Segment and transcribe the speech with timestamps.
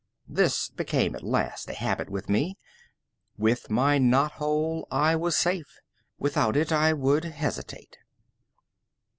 [0.27, 2.57] This became at last a habit with me.
[3.37, 5.77] With my knot hole I was safe,
[6.17, 7.99] without it I would hesitate.